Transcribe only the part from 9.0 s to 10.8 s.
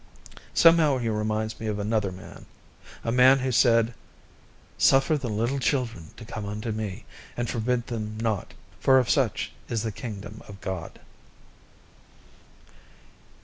such is the kingdom of